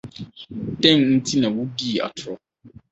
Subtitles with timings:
[0.81, 2.35] Dɛn nti na wudii atoro?